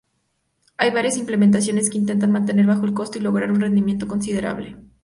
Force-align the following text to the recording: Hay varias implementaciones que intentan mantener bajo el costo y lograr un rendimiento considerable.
Hay 0.77 0.89
varias 0.89 1.17
implementaciones 1.17 1.91
que 1.91 1.99
intentan 1.99 2.31
mantener 2.31 2.65
bajo 2.65 2.85
el 2.85 2.93
costo 2.95 3.19
y 3.19 3.21
lograr 3.21 3.51
un 3.51 3.61
rendimiento 3.61 4.07
considerable. 4.07 4.77